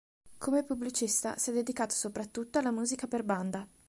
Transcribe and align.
Come 0.39 0.63
pubblicista, 0.63 1.37
si 1.37 1.51
è 1.51 1.53
dedicato 1.53 1.93
soprattutto 1.93 2.57
alla 2.57 2.71
musica 2.71 3.05
per 3.05 3.23
banda. 3.23 3.67